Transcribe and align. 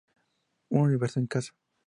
Un 0.71 0.79
Universo 0.79 1.19
En 1.19 1.27
Casa". 1.27 1.53